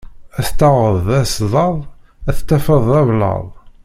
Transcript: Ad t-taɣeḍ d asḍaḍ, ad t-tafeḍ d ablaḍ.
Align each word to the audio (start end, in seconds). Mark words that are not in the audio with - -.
Ad 0.39 0.43
t-taɣeḍ 0.47 0.97
d 1.07 1.09
asḍaḍ, 1.21 1.77
ad 2.29 2.35
t-tafeḍ 2.37 2.81
d 2.93 2.95
ablaḍ. 3.01 3.45